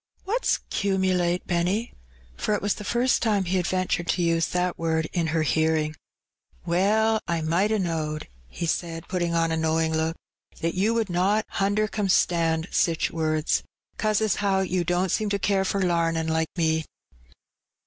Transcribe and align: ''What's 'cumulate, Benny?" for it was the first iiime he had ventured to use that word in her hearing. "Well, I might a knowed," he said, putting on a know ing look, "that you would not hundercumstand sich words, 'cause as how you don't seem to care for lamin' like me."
''What's 0.25 0.57
'cumulate, 0.71 1.45
Benny?" 1.45 1.93
for 2.35 2.55
it 2.55 2.61
was 2.63 2.73
the 2.73 2.83
first 2.83 3.21
iiime 3.21 3.45
he 3.45 3.57
had 3.57 3.67
ventured 3.67 4.07
to 4.07 4.23
use 4.23 4.47
that 4.47 4.79
word 4.79 5.07
in 5.13 5.27
her 5.27 5.43
hearing. 5.43 5.95
"Well, 6.65 7.21
I 7.27 7.41
might 7.41 7.71
a 7.71 7.77
knowed," 7.77 8.27
he 8.47 8.65
said, 8.65 9.07
putting 9.07 9.35
on 9.35 9.51
a 9.51 9.57
know 9.57 9.79
ing 9.79 9.93
look, 9.93 10.15
"that 10.61 10.73
you 10.73 10.95
would 10.95 11.11
not 11.11 11.45
hundercumstand 11.57 12.73
sich 12.73 13.11
words, 13.11 13.61
'cause 13.97 14.21
as 14.21 14.37
how 14.37 14.61
you 14.61 14.83
don't 14.83 15.09
seem 15.11 15.29
to 15.29 15.37
care 15.37 15.63
for 15.63 15.83
lamin' 15.83 16.27
like 16.27 16.49
me." 16.57 16.83